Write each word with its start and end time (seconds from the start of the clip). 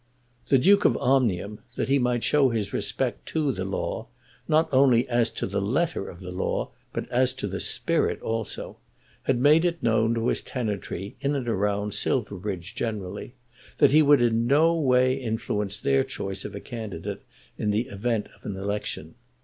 The 0.49 0.57
Duke 0.57 0.83
of 0.83 0.97
Omnium, 0.97 1.59
that 1.75 1.87
he 1.87 1.99
might 1.99 2.23
show 2.23 2.49
his 2.49 2.73
respect 2.73 3.27
to 3.27 3.51
the 3.51 3.63
law, 3.63 4.07
not 4.47 4.67
only 4.71 5.07
as 5.07 5.29
to 5.33 5.45
the 5.45 5.61
letter 5.61 6.09
of 6.09 6.21
the 6.21 6.31
law, 6.31 6.71
but 6.91 7.07
as 7.09 7.33
to 7.33 7.45
the 7.45 7.59
spirit 7.59 8.19
also, 8.23 8.77
had 9.25 9.39
made 9.39 9.63
it 9.63 9.83
known 9.83 10.15
to 10.15 10.29
his 10.29 10.41
tenantry 10.41 11.17
in 11.21 11.35
and 11.35 11.45
round 11.47 11.93
Silverbridge 11.93 12.73
generally 12.73 13.35
that 13.77 13.91
he 13.91 14.01
would 14.01 14.23
in 14.23 14.47
no 14.47 14.73
way 14.73 15.13
influence 15.21 15.77
their 15.79 16.03
choice 16.03 16.45
of 16.45 16.55
a 16.55 16.59
candidate 16.59 17.21
in 17.59 17.69
the 17.69 17.81
event 17.81 18.25
of 18.35 18.43
an 18.43 18.55
election. 18.57 19.13